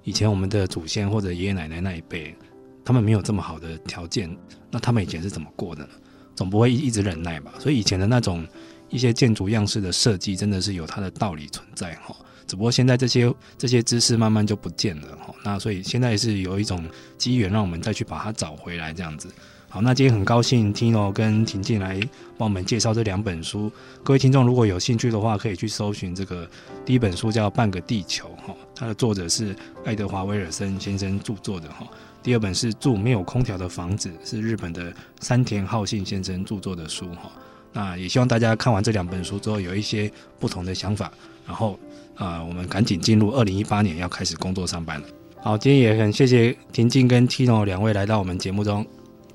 [0.03, 2.35] 以前我们的祖先或者爷爷奶奶那一辈，
[2.83, 4.29] 他们没有这么好的条件，
[4.69, 5.89] 那他们以前是怎么过的呢？
[6.35, 7.53] 总不会一直忍耐吧？
[7.59, 8.45] 所以以前的那种。
[8.91, 12.15] 一些建筑样式的设计真的是有它的道理存在哈，
[12.45, 16.85] 只不过现在这些这些知识慢慢就不见了哈，那所以现在是有一种
[17.17, 19.29] 机缘让我们再去把它找回来这样子。
[19.69, 21.97] 好，那今天很高兴 Tino 跟婷静来
[22.37, 23.71] 帮我们介绍这两本书，
[24.03, 26.45] 各位听众如果有兴趣的话，可以去搜寻这个
[26.85, 31.87] 第一本书叫《半个地球》哈，它的作者是爱德华威尔森先生著作的哈，
[32.21, 37.31] 第二本是住没有空调的房子，是日本的山田浩信先生著作的书哈。
[37.73, 41.11] 那也希望大家看完这两本书之后有一些不同的想法，
[41.47, 41.79] 然后
[42.15, 45.07] 啊、呃，我们赶紧进入二零一八年要开始工作上班了。
[45.39, 48.85] 好，今天也很谢谢婷静跟 Tino 两位来到我们节目中，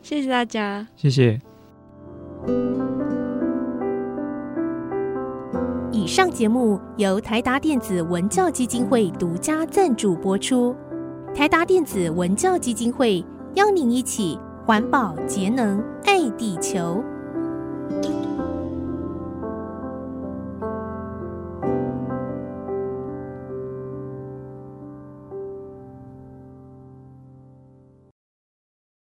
[0.03, 1.41] 谢谢大家，谢谢。
[5.91, 10.77] 以上节目由台达电子文教基金会独家赞助播出，
[11.35, 13.25] 台达电子文教基金会
[13.55, 17.03] 邀您一起环保节能爱地球。